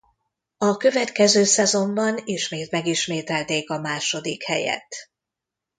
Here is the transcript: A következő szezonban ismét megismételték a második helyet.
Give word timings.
A 0.57 0.77
következő 0.77 1.43
szezonban 1.43 2.19
ismét 2.25 2.71
megismételték 2.71 3.69
a 3.69 3.79
második 3.79 4.43
helyet. 4.43 4.95